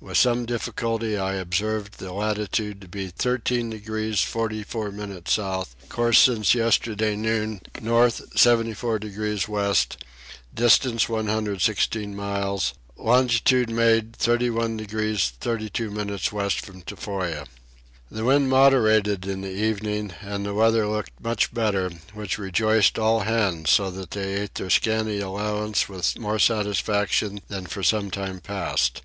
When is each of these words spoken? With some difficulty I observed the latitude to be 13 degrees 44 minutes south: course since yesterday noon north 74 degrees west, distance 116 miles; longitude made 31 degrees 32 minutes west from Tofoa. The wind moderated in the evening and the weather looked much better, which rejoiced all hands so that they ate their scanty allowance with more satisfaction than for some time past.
With 0.00 0.16
some 0.16 0.46
difficulty 0.46 1.18
I 1.18 1.34
observed 1.34 1.98
the 1.98 2.10
latitude 2.14 2.80
to 2.80 2.88
be 2.88 3.08
13 3.08 3.68
degrees 3.68 4.20
44 4.22 4.90
minutes 4.90 5.34
south: 5.34 5.76
course 5.90 6.18
since 6.18 6.54
yesterday 6.54 7.14
noon 7.16 7.60
north 7.82 8.22
74 8.34 8.98
degrees 8.98 9.46
west, 9.46 10.02
distance 10.54 11.06
116 11.10 12.16
miles; 12.16 12.72
longitude 12.96 13.68
made 13.68 14.16
31 14.16 14.78
degrees 14.78 15.30
32 15.38 15.90
minutes 15.90 16.32
west 16.32 16.62
from 16.64 16.80
Tofoa. 16.80 17.44
The 18.10 18.24
wind 18.24 18.48
moderated 18.48 19.26
in 19.26 19.42
the 19.42 19.52
evening 19.52 20.14
and 20.22 20.46
the 20.46 20.54
weather 20.54 20.86
looked 20.86 21.12
much 21.22 21.52
better, 21.52 21.90
which 22.14 22.38
rejoiced 22.38 22.98
all 22.98 23.20
hands 23.20 23.70
so 23.72 23.90
that 23.90 24.12
they 24.12 24.32
ate 24.40 24.54
their 24.54 24.70
scanty 24.70 25.20
allowance 25.20 25.90
with 25.90 26.18
more 26.18 26.38
satisfaction 26.38 27.42
than 27.48 27.66
for 27.66 27.82
some 27.82 28.10
time 28.10 28.40
past. 28.40 29.02